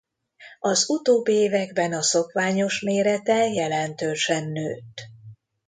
[0.59, 5.07] Az utóbbi években a szokványos mérete jelentősen nőtt.